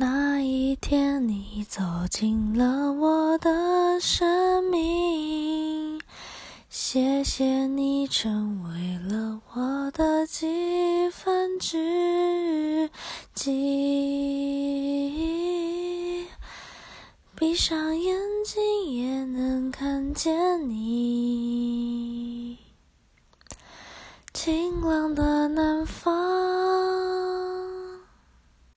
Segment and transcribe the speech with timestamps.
[0.00, 6.00] 那一天你走进了我的生命
[6.70, 12.88] 谢谢你成为了我的几分之
[13.34, 13.50] 几
[17.36, 21.10] 闭上眼睛也能看见你。
[24.32, 26.19] 晴朗的南方